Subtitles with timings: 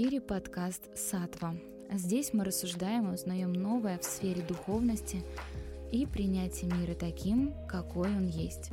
[0.00, 1.54] эфире подкаст «Сатва».
[1.92, 5.22] Здесь мы рассуждаем и узнаем новое в сфере духовности
[5.92, 8.70] и принятия мира таким, какой он есть.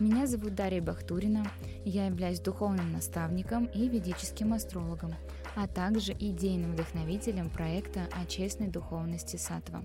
[0.00, 1.46] Меня зовут Дарья Бахтурина,
[1.84, 5.14] я являюсь духовным наставником и ведическим астрологом,
[5.54, 9.84] а также идейным вдохновителем проекта о честной духовности Сатва.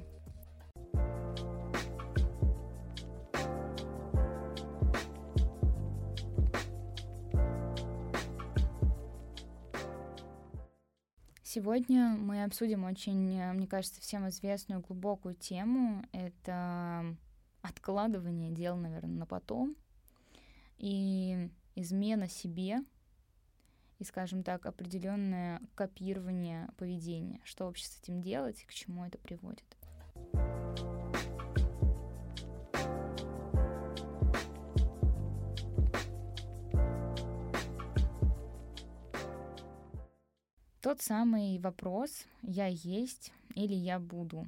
[11.79, 16.03] Сегодня мы обсудим очень, э, мне кажется, всем известную глубокую тему.
[16.11, 17.15] Это
[17.61, 19.77] откладывание дел, наверное, на потом
[20.77, 22.79] и измена себе
[23.97, 27.39] и, скажем так, определенное копирование поведения.
[27.45, 29.77] Что вообще с этим делать и к чему это приводит.
[40.89, 44.47] Тот самый вопрос «я есть или я буду».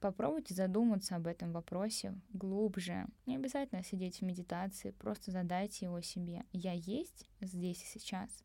[0.00, 3.04] Попробуйте задуматься об этом вопросе глубже.
[3.26, 6.46] Не обязательно сидеть в медитации, просто задайте его себе.
[6.50, 8.42] Я есть здесь и сейчас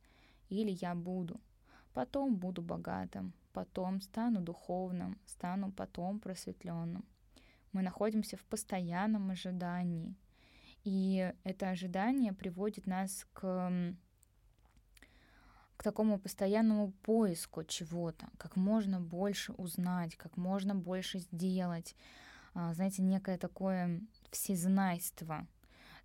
[0.49, 1.39] или я буду?
[1.93, 7.05] Потом буду богатым, потом стану духовным, стану потом просветленным.
[7.71, 10.15] Мы находимся в постоянном ожидании.
[10.83, 13.95] И это ожидание приводит нас к
[15.77, 21.95] к такому постоянному поиску чего-то, как можно больше узнать, как можно больше сделать,
[22.53, 25.47] а, знаете, некое такое всезнайство.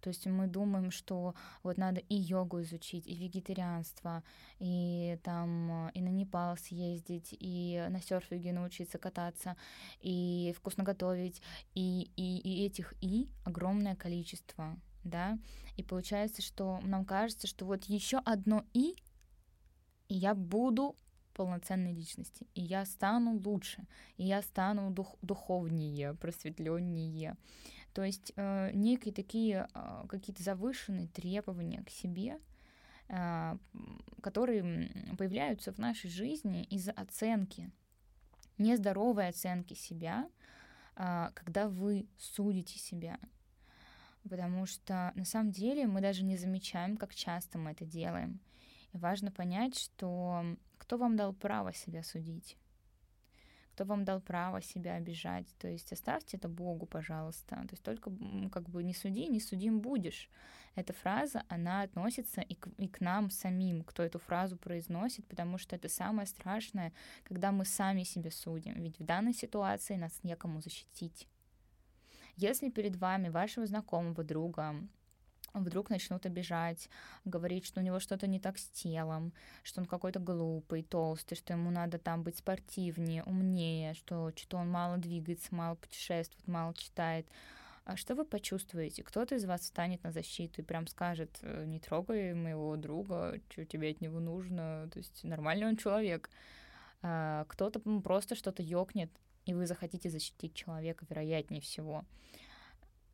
[0.03, 4.25] То есть мы думаем, что вот надо и йогу изучить, и вегетарианство,
[4.59, 9.57] и там и на Непал съездить, и на серфинге научиться кататься,
[10.01, 11.41] и вкусно готовить,
[11.75, 15.39] и, и, и этих и огромное количество, да.
[15.77, 18.97] И получается, что нам кажется, что вот еще одно и
[20.13, 20.95] и я буду
[21.33, 23.87] полноценной личности, и я стану лучше,
[24.19, 27.39] и я стану дух, духовнее, просветленнее.
[27.95, 32.39] То есть э, некие такие э, какие-то завышенные требования к себе,
[33.09, 33.57] э,
[34.23, 37.71] которые появляются в нашей жизни из-за оценки,
[38.59, 40.29] нездоровой оценки себя,
[40.97, 43.19] э, когда вы судите себя.
[44.29, 48.41] Потому что на самом деле мы даже не замечаем, как часто мы это делаем.
[48.93, 50.45] И важно понять, что
[50.79, 52.59] кто вам дал право себя судить,
[53.73, 55.47] кто вам дал право себя обижать.
[55.59, 57.57] То есть оставьте это Богу, пожалуйста.
[57.57, 58.13] То есть только
[58.51, 60.29] как бы не суди, не судим будешь.
[60.75, 65.59] Эта фраза, она относится и к, и к нам самим, кто эту фразу произносит, потому
[65.59, 66.93] что это самое страшное,
[67.25, 68.83] когда мы сами себя судим.
[68.83, 71.29] Ведь в данной ситуации нас некому защитить.
[72.37, 74.77] Если перед вами вашего знакомого друга
[75.55, 76.89] вдруг начнут обижать,
[77.25, 79.33] говорить, что у него что-то не так с телом,
[79.63, 84.71] что он какой-то глупый, толстый, что ему надо там быть спортивнее, умнее, что что-то он
[84.71, 87.27] мало двигается, мало путешествует, мало читает.
[87.85, 89.03] А что вы почувствуете?
[89.03, 93.65] Кто-то из вас встанет на защиту и прям скажет, «Э, не трогай моего друга, что
[93.65, 96.31] тебе от него нужно, то есть нормальный он человек.
[97.03, 99.11] А кто-то просто что-то ёкнет,
[99.47, 102.05] и вы захотите защитить человека, вероятнее всего.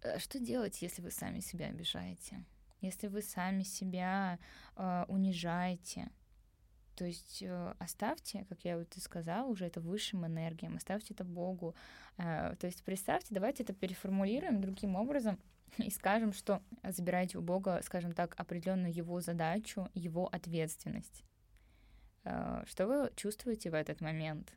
[0.03, 2.45] Э, что делать, если вы сами себя обижаете?
[2.81, 4.39] Если вы сами себя
[4.77, 6.11] э, унижаете?
[6.99, 11.23] То есть э, оставьте, как я вот и сказала, уже это высшим энергиям, оставьте это
[11.23, 11.77] Богу.
[12.17, 15.39] Э, то есть представьте, давайте это переформулируем другим образом
[15.79, 21.23] и скажем, что забирайте у Бога, скажем так, определенную его задачу, его ответственность.
[22.25, 24.53] Э, что вы чувствуете в этот момент?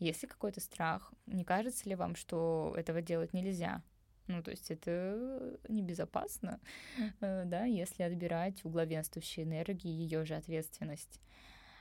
[0.00, 1.12] Есть ли какой-то страх?
[1.26, 3.80] Не кажется ли вам, что этого делать нельзя?
[4.28, 6.60] Ну, то есть это небезопасно,
[7.20, 11.20] э, да, если отбирать у главенствующей энергии ее же ответственность.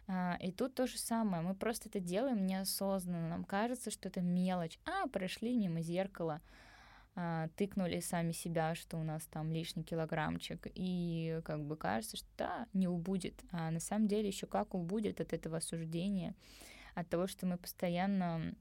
[0.07, 1.41] А, и тут то же самое.
[1.41, 3.29] Мы просто это делаем неосознанно.
[3.29, 4.79] Нам кажется, что это мелочь.
[4.85, 6.41] А, прошли мимо зеркала,
[7.15, 10.67] а, тыкнули сами себя, что у нас там лишний килограммчик.
[10.75, 13.43] И как бы кажется, что да, не убудет.
[13.51, 16.35] А на самом деле еще как убудет от этого осуждения,
[16.93, 18.53] от того, что мы постоянно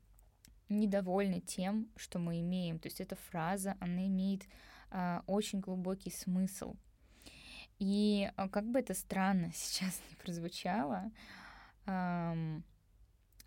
[0.69, 2.79] недовольны тем, что мы имеем.
[2.79, 4.47] То есть эта фраза, она имеет
[4.91, 6.77] а, очень глубокий смысл.
[7.79, 11.11] И а, как бы это странно сейчас не прозвучало,
[11.87, 12.37] а,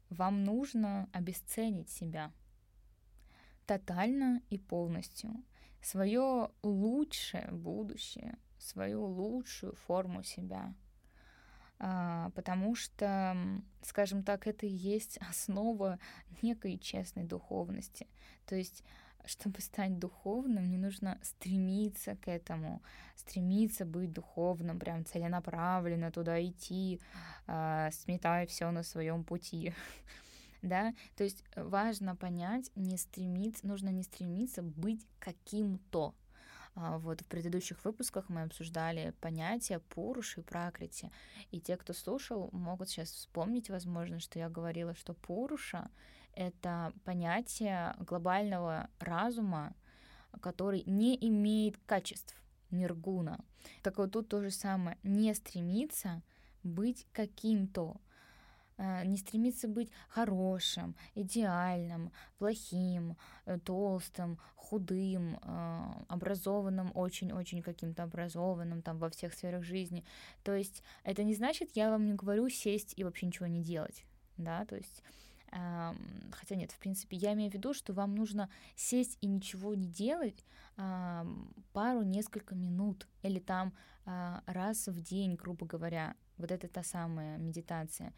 [0.10, 2.32] вам нужно обесценить себя
[3.66, 5.44] тотально и полностью.
[5.82, 10.74] Свое лучшее будущее, свою лучшую форму себя—
[11.78, 13.36] потому что,
[13.82, 16.00] скажем так, это и есть основа
[16.42, 18.08] некой честной духовности.
[18.46, 18.84] То есть
[19.28, 22.82] чтобы стать духовным, не нужно стремиться к этому,
[23.16, 27.00] стремиться быть духовным, прям целенаправленно туда идти,
[27.48, 29.74] э, сметая все на своем пути.
[30.62, 36.27] да, то есть важно понять, не стремиться, нужно не стремиться быть каким-то, а,
[36.78, 41.12] вот в предыдущих выпусках мы обсуждали понятия Пуруши и Пракрити.
[41.50, 45.90] И те, кто слушал, могут сейчас вспомнить, возможно, что я говорила, что Пуруша—
[46.36, 49.74] это понятие глобального разума,
[50.40, 52.36] который не имеет качеств
[52.70, 53.44] ниргуна.
[53.82, 55.00] Так вот тут то же самое.
[55.02, 56.22] Не стремиться
[56.62, 58.00] быть каким-то,
[58.78, 69.00] не стремиться быть хорошим, идеальным, плохим, э, толстым, худым, э, образованным, очень-очень каким-то образованным там
[69.00, 70.06] во всех сферах жизни.
[70.44, 74.06] То есть это не значит, я вам не говорю сесть и вообще ничего не делать,
[74.38, 75.04] да, то есть
[75.50, 79.88] хотя нет, в принципе, я имею в виду, что вам нужно сесть и ничего не
[79.88, 80.46] делать
[80.76, 83.74] пару, несколько минут или там
[84.04, 86.16] раз в день, грубо говоря.
[86.38, 88.14] Вот это та самая медитация.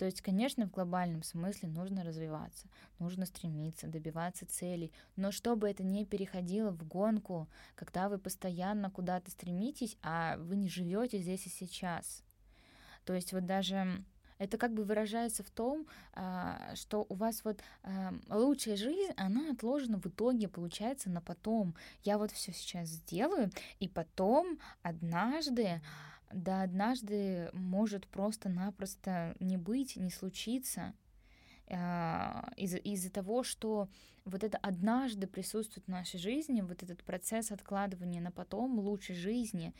[0.00, 2.68] То есть, конечно, в глобальном смысле нужно развиваться,
[2.98, 9.30] нужно стремиться, добиваться целей, но чтобы это не переходило в гонку, когда вы постоянно куда-то
[9.30, 12.24] стремитесь, а вы не живете здесь и сейчас.
[13.04, 14.02] То есть вот даже
[14.38, 19.50] это как бы выражается в том, а, что у вас вот а, лучшая жизнь, она
[19.50, 21.74] отложена в итоге, получается, на потом.
[22.04, 23.50] Я вот все сейчас сделаю,
[23.80, 25.82] и потом однажды
[26.32, 30.94] да однажды может просто-напросто не быть, не случиться
[31.68, 33.88] а, из- из-за того, что
[34.24, 39.74] вот это однажды присутствует в нашей жизни, вот этот процесс откладывания на потом лучшей жизни,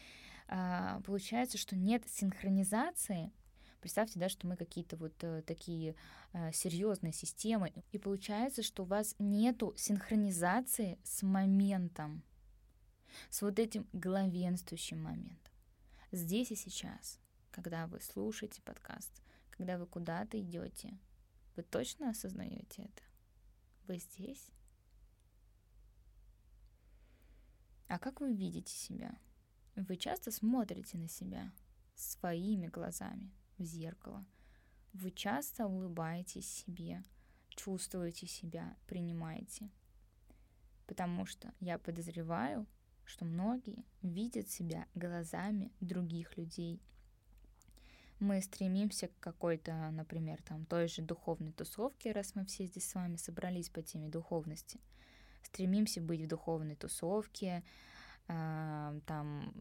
[0.49, 3.32] а, получается, что нет синхронизации.
[3.81, 5.94] Представьте, да, что мы какие-то вот э, такие
[6.35, 12.23] э, серьезные системы, и получается, что у вас нету синхронизации с моментом,
[13.31, 15.50] с вот этим главенствующим моментом
[16.12, 17.19] здесь и сейчас,
[17.51, 20.99] когда вы слушаете подкаст, когда вы куда-то идете,
[21.57, 23.03] вы точно осознаете это?
[23.87, 24.51] Вы здесь?
[27.89, 29.19] А как вы видите себя?
[29.75, 31.53] Вы часто смотрите на себя
[31.95, 34.25] своими глазами в зеркало.
[34.93, 37.03] Вы часто улыбаетесь себе,
[37.49, 39.71] чувствуете себя, принимаете.
[40.87, 42.67] Потому что я подозреваю,
[43.11, 46.81] что многие видят себя глазами других людей.
[48.21, 52.95] Мы стремимся к какой-то, например, там той же духовной тусовке, раз мы все здесь с
[52.95, 54.79] вами собрались по теме духовности.
[55.43, 57.65] Стремимся быть в духовной тусовке,
[58.29, 59.55] э, там,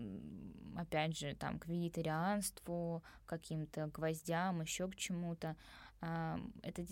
[0.78, 5.56] опять же, там, к вегетарианству, каким-то гвоздям, еще к чему-то.
[6.01, 6.86] Э, это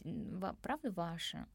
[0.61, 1.45] правда ваше,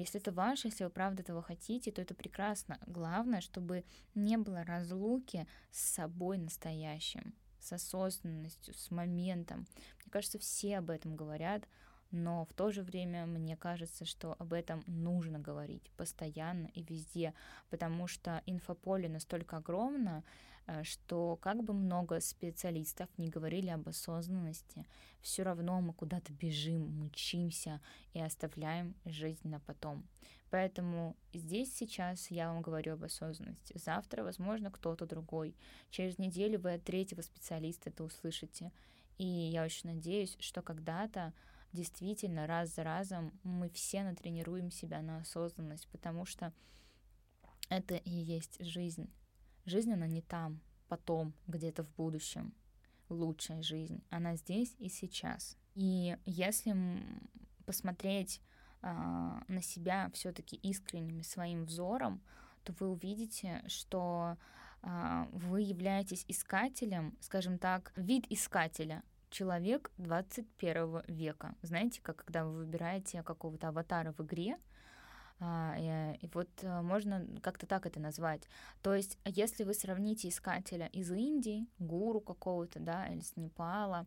[0.00, 2.78] если это ваше, если вы правда этого хотите, то это прекрасно.
[2.86, 9.66] Главное, чтобы не было разлуки с собой настоящим, с осознанностью, с моментом.
[10.02, 11.68] Мне кажется, все об этом говорят,
[12.10, 17.34] но в то же время мне кажется, что об этом нужно говорить постоянно и везде,
[17.68, 20.24] потому что инфополе настолько огромно,
[20.82, 24.86] что как бы много специалистов не говорили об осознанности,
[25.20, 27.80] все равно мы куда-то бежим, мучимся
[28.12, 30.06] и оставляем жизнь на потом.
[30.50, 33.78] Поэтому здесь сейчас я вам говорю об осознанности.
[33.78, 35.54] Завтра, возможно, кто-то другой.
[35.90, 38.72] Через неделю вы от третьего специалиста это услышите.
[39.16, 41.32] И я очень надеюсь, что когда-то
[41.72, 46.52] действительно раз за разом мы все натренируем себя на осознанность, потому что
[47.68, 49.08] это и есть жизнь.
[49.70, 52.52] Жизнь, она не там, потом, где-то в будущем.
[53.08, 54.02] Лучшая жизнь.
[54.10, 55.56] Она здесь и сейчас.
[55.76, 56.74] И если
[57.66, 58.40] посмотреть
[58.82, 62.20] а, на себя все-таки искренним своим взором,
[62.64, 64.36] то вы увидите, что
[64.82, 71.54] а, вы являетесь искателем, скажем так, вид искателя, человек 21 века.
[71.62, 74.58] Знаете, как когда вы выбираете какого-то аватара в игре,
[75.42, 78.42] и вот э, можно как-то так это назвать.
[78.82, 84.06] То есть, если вы сравните искателя из Индии, гуру какого-то, да, или с Непала,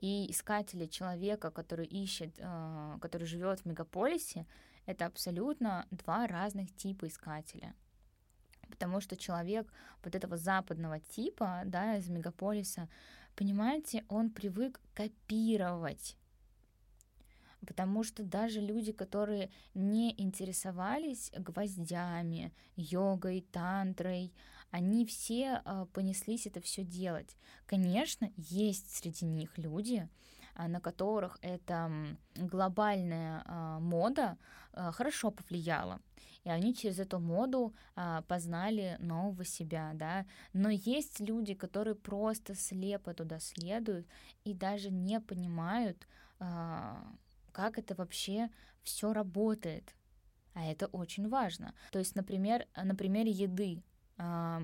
[0.00, 4.46] и искателя человека, который ищет, э, который живет в мегаполисе,
[4.86, 7.74] это абсолютно два разных типа искателя.
[8.68, 9.72] Потому что человек
[10.04, 12.88] вот этого западного типа, да, из мегаполиса,
[13.34, 16.17] понимаете, он привык копировать
[17.66, 24.32] потому что даже люди, которые не интересовались гвоздями, йогой, тантрой,
[24.70, 27.36] они все э, понеслись это все делать.
[27.66, 30.08] Конечно, есть среди них люди,
[30.58, 31.90] а, на которых эта
[32.34, 34.36] глобальная а, мода
[34.72, 36.00] а, хорошо повлияла.
[36.42, 40.26] И они через эту моду а, познали нового себя, да.
[40.52, 44.06] Но есть люди, которые просто слепо туда следуют
[44.44, 46.06] и даже не понимают,
[47.52, 48.50] как это вообще
[48.82, 49.94] все работает.
[50.54, 51.74] А это очень важно.
[51.92, 53.82] То есть, например, на примере еды.
[54.16, 54.62] А,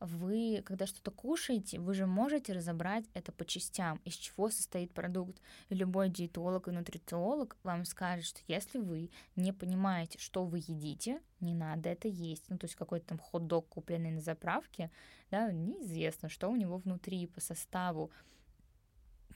[0.00, 5.40] вы, когда что-то кушаете, вы же можете разобрать это по частям, из чего состоит продукт.
[5.68, 11.20] И любой диетолог и нутрициолог вам скажет, что если вы не понимаете, что вы едите,
[11.40, 12.48] не надо это есть.
[12.48, 14.90] Ну, то есть какой-то там хот-дог, купленный на заправке,
[15.30, 18.10] да, неизвестно, что у него внутри по составу.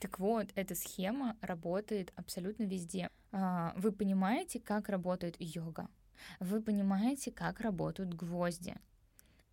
[0.03, 3.09] Так вот, эта схема работает абсолютно везде.
[3.31, 5.87] А, вы понимаете, как работает йога.
[6.41, 8.75] Вы понимаете, как работают гвозди.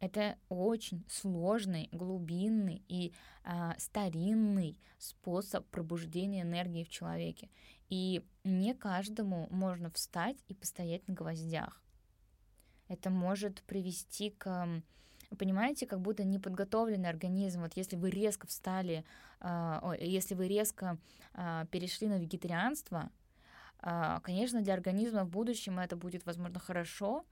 [0.01, 3.15] Это очень сложный, глубинный и
[3.45, 7.49] а, старинный способ пробуждения энергии в человеке.
[7.89, 11.81] И не каждому можно встать и постоять на гвоздях.
[12.89, 14.83] Это может привести к
[15.37, 17.61] понимаете, как будто неподготовленный организм.
[17.61, 19.05] Вот если вы резко встали,
[19.41, 20.99] э, если вы резко
[21.35, 23.11] э, перешли на вегетарианство,
[23.83, 27.25] э, конечно, для организма в будущем это будет, возможно, хорошо,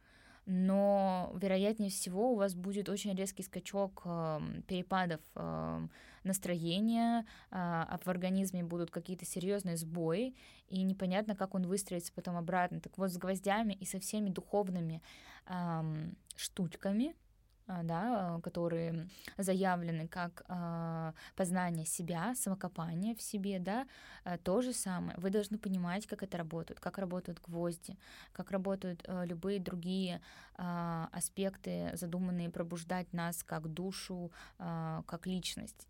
[0.50, 5.86] но вероятнее всего у вас будет очень резкий скачок э, перепадов э,
[6.24, 10.34] настроения, э, а в организме будут какие-то серьезные сбои,
[10.68, 12.80] и непонятно, как он выстроится потом обратно.
[12.80, 15.02] Так вот, с гвоздями и со всеми духовными
[15.46, 17.14] э, штучками,
[17.68, 23.87] да, которые заявлены как э, познание себя, самокопание в себе, да,
[24.25, 25.18] э, то же самое.
[25.18, 27.98] Вы должны понимать, как это работает, как работают гвозди,
[28.32, 30.20] как работают э, любые другие
[30.56, 35.88] э, аспекты, задуманные пробуждать нас как душу, э, как личность.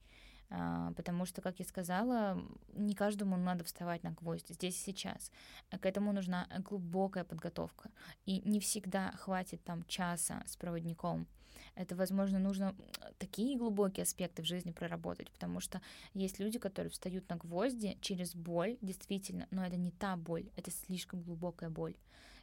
[0.96, 2.42] потому что, как я сказала,
[2.72, 5.30] не каждому надо вставать на гвозди здесь и сейчас.
[5.70, 7.90] К этому нужна глубокая подготовка.
[8.24, 11.26] И не всегда хватит там часа с проводником
[11.74, 12.74] это, возможно, нужно
[13.18, 15.80] такие глубокие аспекты в жизни проработать, потому что
[16.14, 20.70] есть люди, которые встают на гвозди через боль, действительно, но это не та боль, это
[20.70, 21.94] слишком глубокая боль.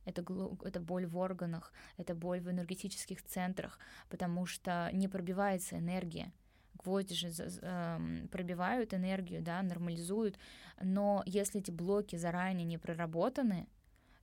[0.05, 0.23] Это,
[0.63, 6.31] это боль в органах, это боль в энергетических центрах, потому что не пробивается энергия.
[6.75, 7.31] Гвозди же
[7.61, 10.37] э, пробивают энергию, да, нормализуют,
[10.79, 13.67] но если эти блоки заранее не проработаны,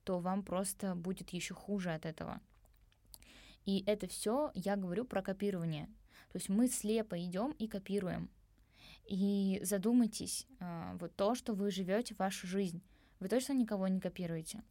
[0.05, 2.41] то вам просто будет еще хуже от этого.
[3.65, 5.87] И это все я говорю про копирование.
[6.33, 8.31] То есть мы слепо идем и копируем.
[9.07, 12.83] И задумайтесь, а, вот то, что вы живете вашу жизнь,
[13.21, 14.63] вы точно никого не копируете.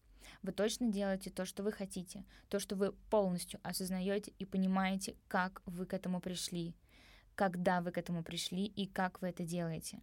[0.41, 5.61] Вы точно делаете то, что вы хотите, то, что вы полностью осознаете и понимаете, как
[5.65, 6.75] вы к этому пришли,
[7.35, 10.01] когда вы к этому пришли и как вы это делаете.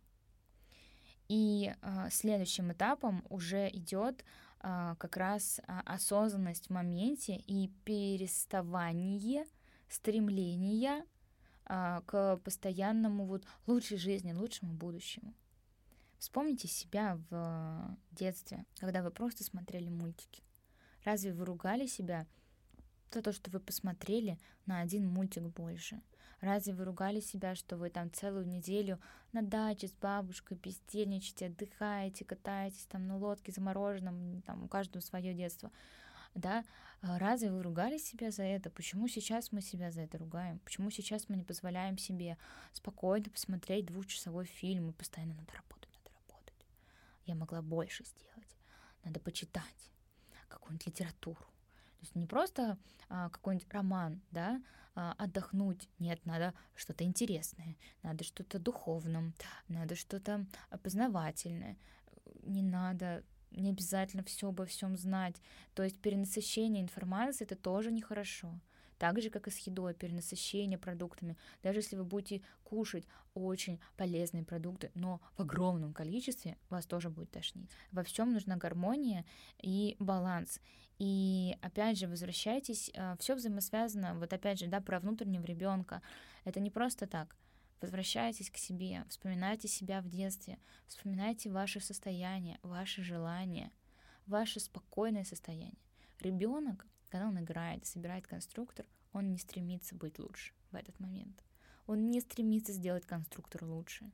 [1.29, 4.25] И э, следующим этапом уже идет
[4.61, 9.47] как раз а, осознанность в моменте и переставание
[9.89, 11.05] стремления
[11.65, 15.35] а, к постоянному вот лучшей жизни, лучшему будущему.
[16.19, 20.43] Вспомните себя в детстве, когда вы просто смотрели мультики.
[21.05, 22.27] Разве вы ругали себя
[23.13, 26.03] за то, что вы посмотрели на один мультик больше?
[26.41, 29.01] Разве вы ругали себя, что вы там целую неделю
[29.33, 35.35] на даче с бабушкой бездельничаете, отдыхаете, катаетесь там на лодке замороженном, там у каждого свое
[35.35, 35.73] детство?
[36.35, 36.65] Да,
[37.01, 38.71] а разве вы ругали себя за это?
[38.71, 40.61] Почему сейчас мы себя за это ругаем?
[40.61, 42.39] Почему сейчас мы не позволяем себе
[42.73, 46.67] спокойно посмотреть двухчасовой фильм и постоянно надо работать, надо работать?
[47.25, 48.57] Я могла больше сделать.
[49.05, 49.91] Надо почитать
[50.49, 51.41] какую-нибудь литературу.
[51.41, 52.79] То есть не просто
[53.09, 54.63] а, какой-нибудь роман, да,
[55.19, 55.89] отдохнуть.
[55.99, 59.33] Нет, надо что-то интересное, надо что-то духовное,
[59.69, 60.47] надо что-то
[60.83, 61.77] познавательное.
[62.43, 65.37] Не надо не обязательно все обо всем знать.
[65.75, 68.61] То есть перенасыщение информации это тоже нехорошо.
[68.99, 71.37] Так же, как и с едой, перенасыщение продуктами.
[71.63, 77.31] Даже если вы будете кушать очень полезные продукты, но в огромном количестве, вас тоже будет
[77.31, 77.71] тошнить.
[77.93, 79.25] Во всем нужна гармония
[79.63, 80.61] и баланс.
[80.99, 86.03] И опять же, возвращайтесь, э, все взаимосвязано, вот опять же, да, про внутреннего ребенка.
[86.45, 87.37] Это не просто так.
[87.81, 93.71] Возвращайтесь к себе, вспоминайте себя в детстве, вспоминайте ваше состояние, ваши желания,
[94.27, 95.79] ваше спокойное состояние.
[96.19, 101.43] Ребенок, когда он играет, собирает конструктор, он не стремится быть лучше в этот момент.
[101.87, 104.11] Он не стремится сделать конструктор лучше.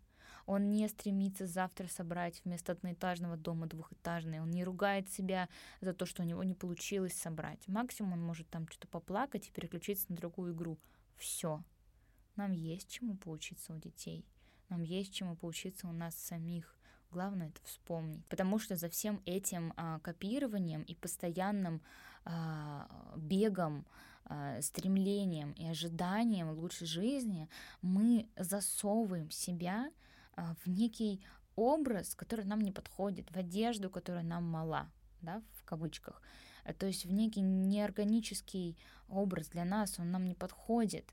[0.47, 4.41] Он не стремится завтра собрать вместо одноэтажного дома двухэтажный.
[4.41, 5.49] Он не ругает себя
[5.81, 7.67] за то, что у него не получилось собрать.
[7.67, 10.79] Максимум он может там что-то поплакать и переключиться на другую игру.
[11.17, 11.63] Все.
[12.37, 14.27] Нам есть чему поучиться у детей.
[14.69, 16.77] Нам есть чему поучиться у нас самих.
[17.11, 18.25] главное это вспомнить.
[18.27, 21.81] Потому что за всем этим а, копированием и постоянным
[23.17, 23.85] бегом,
[24.27, 27.47] а, стремлением и ожиданием лучшей жизни
[27.83, 29.91] мы засовываем себя
[30.35, 31.23] а, в некий
[31.57, 34.91] образ, который нам не подходит, в одежду, которая нам мала,
[35.21, 36.23] да, в кавычках.
[36.79, 38.79] То есть в некий неорганический
[39.09, 41.05] образ для нас, он нам не подходит,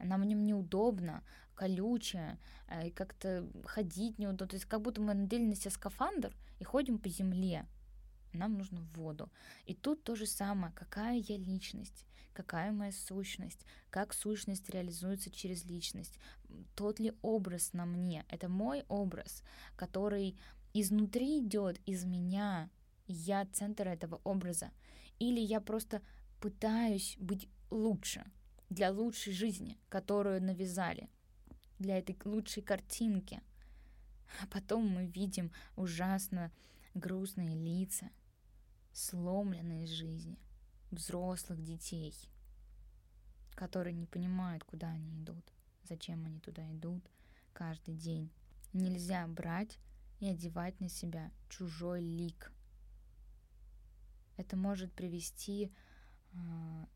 [0.00, 1.22] нам в нем неудобно,
[1.54, 2.36] колючее,
[2.84, 4.48] и как-то ходить неудобно.
[4.48, 7.64] То есть как будто мы надели на себя скафандр и ходим по земле,
[8.36, 9.30] нам нужно в воду.
[9.64, 15.64] И тут то же самое, какая я личность, какая моя сущность, как сущность реализуется через
[15.64, 16.18] личность,
[16.74, 19.42] тот ли образ на мне, это мой образ,
[19.74, 20.36] который
[20.74, 22.70] изнутри идет из меня,
[23.06, 24.70] я центр этого образа,
[25.18, 26.02] или я просто
[26.40, 28.24] пытаюсь быть лучше,
[28.68, 31.08] для лучшей жизни, которую навязали,
[31.78, 33.40] для этой лучшей картинки.
[34.42, 36.50] А потом мы видим ужасно
[36.94, 38.10] грустные лица,
[38.96, 40.38] сломленные жизни,
[40.90, 42.14] взрослых детей,
[43.54, 45.52] которые не понимают, куда они идут,
[45.84, 47.04] зачем они туда идут
[47.52, 48.30] каждый день.
[48.72, 49.78] Нельзя брать
[50.18, 52.50] и одевать на себя чужой лик.
[54.38, 55.72] Это может привести
[56.32, 56.86] э,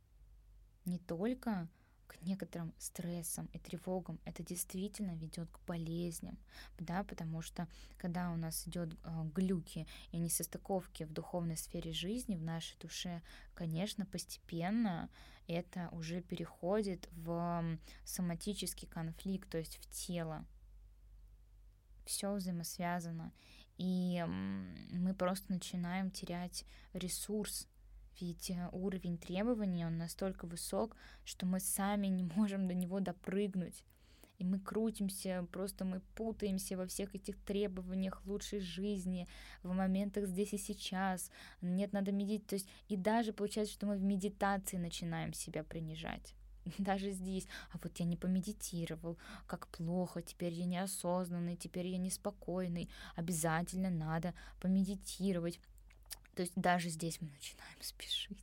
[0.87, 1.69] не только
[2.11, 4.19] к некоторым стрессам и тревогам.
[4.25, 6.39] Это действительно ведет к болезням,
[6.79, 12.35] да, потому что когда у нас идет э, глюки и несостыковки в духовной сфере жизни,
[12.35, 13.23] в нашей душе,
[13.55, 15.09] конечно, постепенно
[15.47, 20.45] это уже переходит в соматический конфликт, то есть в тело.
[22.07, 23.33] Все взаимосвязано.
[23.79, 27.69] И мы просто начинаем терять ресурс
[28.19, 33.85] ведь э, уровень требований, он настолько высок, что мы сами не можем до него допрыгнуть.
[34.39, 39.29] И мы крутимся, просто мы путаемся во всех этих требованиях лучшей жизни,
[39.63, 41.31] в моментах здесь и сейчас.
[41.61, 42.47] Нет, надо медитировать.
[42.47, 46.35] То есть и даже получается, что мы в медитации начинаем себя принижать.
[46.79, 52.89] Даже здесь, а вот я не помедитировал, как плохо, теперь я неосознанный, теперь я неспокойный,
[53.17, 55.61] обязательно надо помедитировать.
[56.35, 58.39] То есть даже здесь мы начинаем спешить.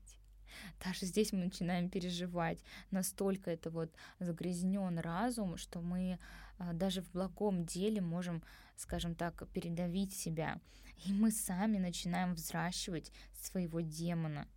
[0.84, 2.60] Даже здесь мы начинаем переживать.
[2.92, 6.20] Настолько это вот загрязнен разум, что мы
[6.60, 8.44] а, даже в благом деле можем,
[8.76, 10.60] скажем так, передавить себя.
[11.06, 14.48] И мы сами начинаем взращивать своего демона,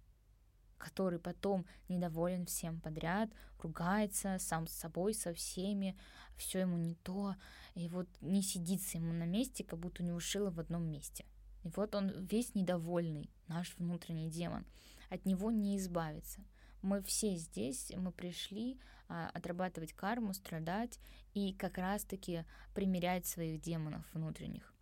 [0.79, 5.97] который потом недоволен всем подряд, ругается сам с собой, со всеми,
[6.37, 7.37] все ему не то,
[7.75, 11.27] и вот не сидится ему на месте, как будто у него шило в одном месте.
[11.65, 14.65] И вот он весь недовольный, наш внутренний демон.
[15.09, 16.41] От него не избавиться.
[16.83, 20.99] Мы все здесь, мы пришли а, отрабатывать карму, страдать
[21.35, 22.45] и как раз-таки
[22.75, 24.73] примерять своих демонов внутренних,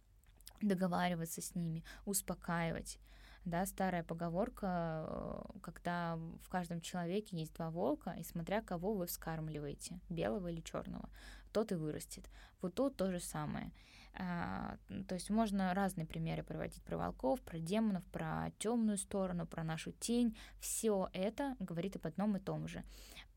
[0.60, 2.98] договариваться с ними, успокаивать.
[3.44, 9.06] Да, старая поговорка, э, когда в каждом человеке есть два волка, и смотря кого вы
[9.06, 11.08] вскармливаете, белого или черного,
[11.52, 12.28] тот и вырастет.
[12.60, 13.72] Вот тут то же самое.
[14.20, 14.76] А,
[15.06, 19.92] то есть можно разные примеры проводить про волков, про демонов, про темную сторону, про нашу
[19.92, 20.36] тень.
[20.58, 22.82] Все это говорит об одном и том же.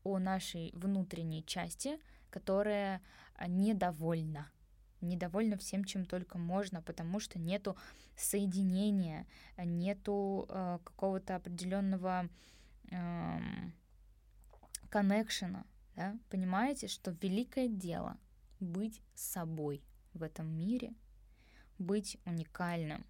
[0.02, 3.00] О нашей внутренней части, которая
[3.36, 4.50] а, недовольна.
[5.00, 7.76] Недовольна всем, чем только можно, потому что нету
[8.16, 12.28] соединения, нету э, какого-то определенного
[12.92, 13.40] э,
[14.90, 15.64] коннекшена.
[15.96, 16.16] Да?
[16.30, 18.16] Понимаете, что великое дело
[18.60, 19.82] быть собой
[20.14, 20.94] в этом мире,
[21.78, 23.04] быть уникальным.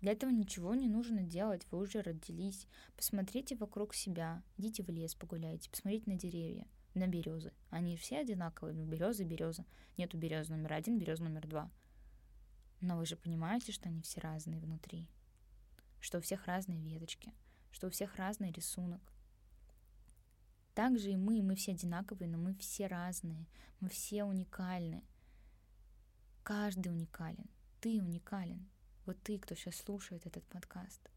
[0.00, 2.66] Для этого ничего не нужно делать, вы уже родились.
[2.96, 7.52] Посмотрите вокруг себя, идите в лес, погуляйте, посмотрите на деревья, на березы.
[7.70, 9.64] Они все одинаковые, ну, березы, береза.
[9.96, 11.70] Нету березы номер один, береза номер два.
[12.80, 15.08] Но вы же понимаете, что они все разные внутри,
[15.98, 17.32] что у всех разные веточки,
[17.72, 19.00] что у всех разный рисунок.
[20.74, 23.48] Также и мы, мы все одинаковые, но мы все разные,
[23.80, 25.02] мы все уникальны.
[26.48, 27.44] Каждый уникален.
[27.78, 28.70] Ты уникален.
[29.04, 31.10] Вот ты, кто сейчас слушает этот подкаст.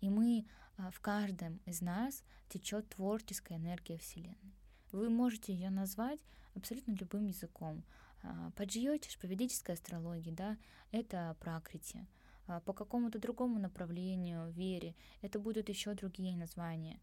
[0.00, 0.44] И мы
[0.76, 4.56] а, в каждом из нас течет творческая энергия Вселенной.
[4.90, 6.18] Вы можете ее назвать
[6.56, 7.84] абсолютно любым языком.
[8.24, 10.58] А, Поджиотиш, поведическая астрология, да,
[10.90, 12.08] это пракрити.
[12.48, 16.98] А, по какому-то другому направлению, вере, это будут еще другие названия.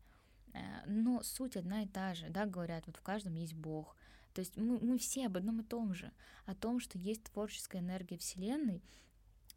[0.86, 3.96] Но суть одна и та же, да, говорят, вот в каждом есть Бог.
[4.34, 6.12] То есть мы, мы все об одном и том же,
[6.46, 8.84] о том, что есть творческая энергия Вселенной,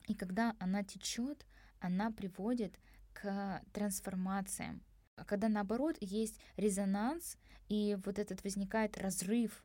[0.09, 1.47] и когда она течет,
[1.81, 2.79] она приводит
[3.13, 4.83] к трансформациям.
[5.17, 7.37] А когда наоборот есть резонанс,
[7.69, 9.65] и вот этот возникает разрыв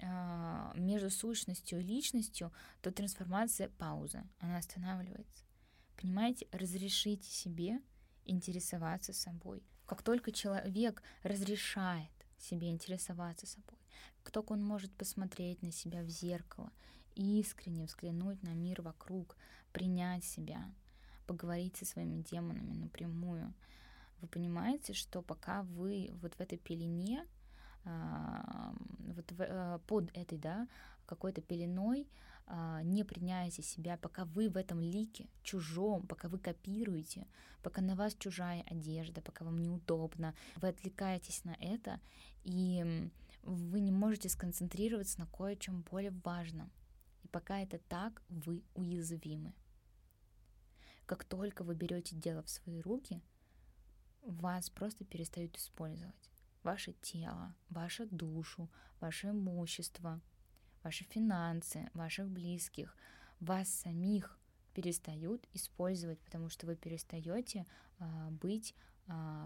[0.00, 5.44] э, между сущностью и личностью, то трансформация пауза, она останавливается.
[6.00, 7.80] Понимаете, разрешите себе
[8.24, 9.62] интересоваться собой.
[9.86, 13.78] Как только человек разрешает себе интересоваться собой,
[14.30, 16.70] как он может посмотреть на себя в зеркало,
[17.14, 19.36] искренне взглянуть на мир вокруг,
[19.72, 20.64] принять себя,
[21.26, 23.52] поговорить со своими демонами напрямую,
[24.20, 27.26] вы понимаете, что пока вы вот в этой пелене,
[27.84, 30.68] а, вот в, э, под этой, да,
[31.06, 32.08] какой-то пеленой
[32.46, 37.26] а, не приняете себя, пока вы в этом лике чужом, пока вы копируете,
[37.62, 42.00] пока на вас чужая одежда, пока вам неудобно, вы отвлекаетесь на это,
[42.44, 43.10] и
[43.42, 46.70] вы не можете сконцентрироваться на кое-чем более важном.
[47.22, 49.54] И пока это так, вы уязвимы.
[51.06, 53.22] Как только вы берете дело в свои руки,
[54.22, 56.30] вас просто перестают использовать.
[56.62, 60.20] Ваше тело, вашу душу, ваше имущество,
[60.82, 62.96] ваши финансы, ваших близких,
[63.40, 64.38] вас самих
[64.74, 67.66] перестают использовать, потому что вы перестаете
[67.98, 68.74] а, быть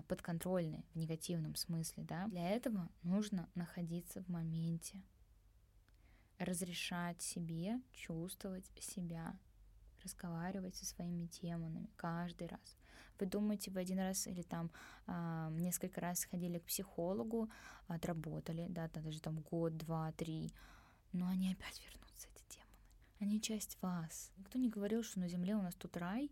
[0.08, 2.04] подконтрольны в негативном смысле.
[2.04, 2.26] Да?
[2.28, 5.02] Для этого нужно находиться в моменте,
[6.38, 9.38] разрешать себе чувствовать себя,
[10.02, 12.76] разговаривать со своими демонами каждый раз.
[13.18, 14.70] Вы думаете, вы один раз или там
[15.06, 17.50] э, несколько раз ходили к психологу,
[17.88, 20.52] отработали, да, даже там год, два, три,
[21.12, 22.70] но они опять вернутся, эти демоны.
[23.20, 24.32] Они часть вас.
[24.36, 26.30] Никто не говорил, что на земле у нас тут рай,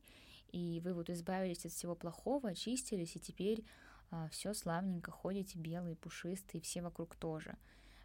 [0.54, 3.64] и вы вот избавились от всего плохого, очистились, и теперь
[4.10, 7.56] а, все славненько ходите белые, пушистые, все вокруг тоже.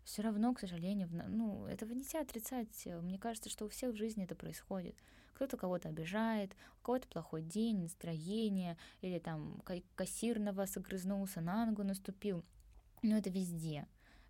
[0.04, 2.88] Все равно, к сожалению, ну, этого нельзя отрицать.
[3.04, 4.96] Мне кажется, что у всех в жизни это происходит
[5.40, 9.64] кто-то кого-то обижает, у кого-то плохой день, настроение, или там
[9.96, 12.44] кассир на вас огрызнулся, на ногу наступил.
[13.04, 13.88] Но это везде.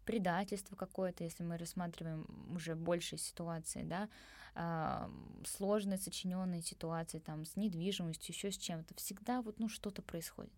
[0.10, 4.10] Предательство какое-то, если мы рассматриваем уже большие ситуации, да,
[4.56, 5.08] а,
[5.46, 10.52] сложные сочиненные ситуации там с недвижимостью, еще с чем-то, всегда вот ну что-то происходит.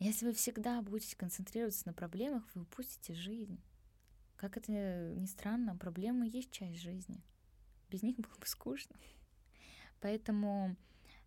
[0.00, 3.62] Если вы всегда будете концентрироваться на проблемах, вы упустите жизнь.
[4.34, 7.22] Как это ни странно, проблемы есть часть жизни.
[7.88, 8.96] Без них было бы скучно.
[10.00, 10.74] Поэтому,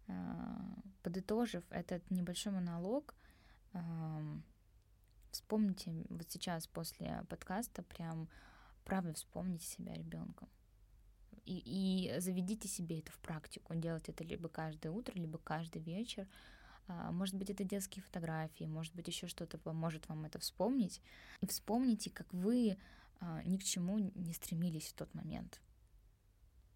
[0.09, 3.15] а, подытожив этот небольшой монолог,
[5.37, 8.27] вспомните вот сейчас после подкаста прям
[8.83, 10.49] правда вспомните себя ребенком.
[11.45, 13.75] И, и заведите себе это в практику.
[13.75, 16.27] Делать это либо каждое утро, либо каждый вечер.
[16.87, 21.01] А, может быть, это детские фотографии, может быть, еще что-то поможет вам это вспомнить.
[21.41, 22.77] И вспомните, как вы
[23.19, 25.61] а, ни к чему не стремились в тот момент.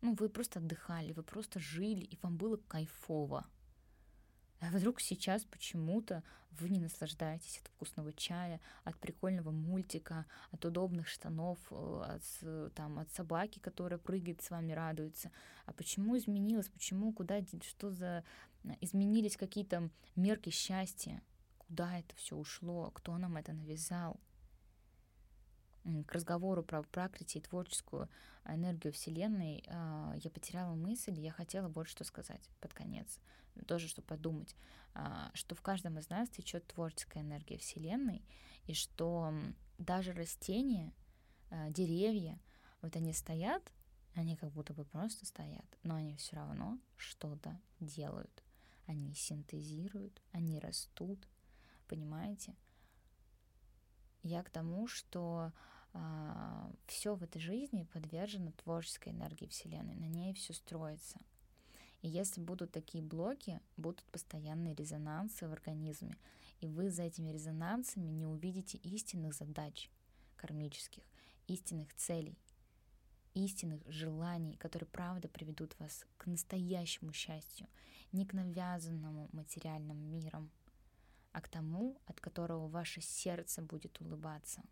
[0.02, 3.45] Ну, вы просто отдыхали, вы просто жили, и вам было кайфово.
[4.62, 11.08] А вдруг сейчас почему-то вы не наслаждаетесь от вкусного чая, от прикольного мультика, от удобных
[11.08, 15.32] штанов, э, от, там, от собаки, которая прыгает с вами, радуется.
[15.65, 16.69] А почему изменилось?
[16.69, 17.12] Почему?
[17.12, 17.41] Куда?
[17.63, 18.24] Что за...
[18.82, 21.24] Изменились какие-то мерки счастья?
[21.58, 22.91] Куда это все ушло?
[22.91, 24.19] Кто нам это навязал?
[26.06, 28.08] к разговору про пракрити и творческую
[28.45, 33.19] энергию Вселенной а, я потеряла мысль, я хотела вот что сказать под конец,
[33.68, 34.56] тоже чтобы подумать,
[34.94, 38.24] а, что в каждом из нас течет творческая энергия Вселенной,
[38.66, 39.34] и что
[39.78, 40.94] даже растения,
[41.50, 42.40] а, деревья,
[42.82, 43.72] вот они стоят,
[44.16, 48.44] они как будто бы просто стоят, но они все равно что-то делают.
[48.88, 51.28] Они синтезируют, они растут,
[51.88, 52.56] понимаете?
[54.24, 55.52] Я к тому, что
[55.94, 61.20] а, все в этой жизни подвержено творческой энергии Вселенной, на ней все строится.
[62.02, 66.18] И если будут такие блоки, будут постоянные резонансы в организме,
[66.60, 69.90] и вы за этими резонансами не увидите истинных задач
[70.36, 71.04] кармических,
[71.48, 72.38] истинных целей,
[73.36, 77.68] истинных желаний, которые правда приведут вас к настоящему счастью,
[78.12, 80.50] не к навязанному материальным мирам,
[81.32, 84.64] а к тому, от которого ваше сердце будет улыбаться—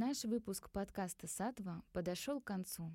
[0.00, 2.92] Наш выпуск подкаста «Сатва» подошел к концу.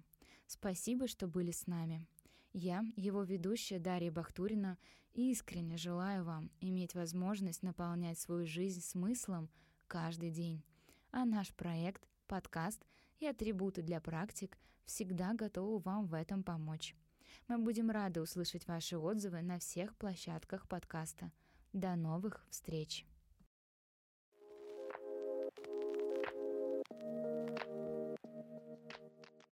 [0.48, 2.08] Спасибо, что были с нами.
[2.54, 4.78] Я, его ведущая Дарья Бахтурина,
[5.14, 9.50] искренне желаю вам иметь возможность наполнять свою жизнь смыслом
[9.88, 10.64] каждый день.
[11.12, 12.82] А наш проект, подкаст
[13.20, 16.96] и атрибуты для практик всегда готовы вам в этом помочь.
[17.50, 21.34] Мы будем рады услышать ваши отзывы на всех площадках подкаста.
[21.74, 23.06] До новых встреч!